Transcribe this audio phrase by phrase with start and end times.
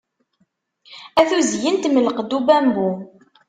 [1.19, 2.89] A tuzyint mm lqedd ubabmbu!